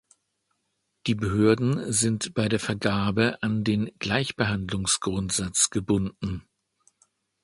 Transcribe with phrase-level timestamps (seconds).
[1.05, 6.43] Die Behörden sind bei der Vergabe an den Gleichbehandlungsgrundsatz gebunden.